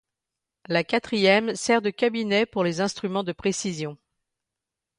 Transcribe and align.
La 0.67 0.83
quatrième 0.83 1.53
sert 1.53 1.79
de 1.83 1.91
cabinet 1.91 2.47
pour 2.47 2.63
les 2.63 2.81
instruments 2.81 3.23
de 3.23 3.33
précision. 3.33 3.99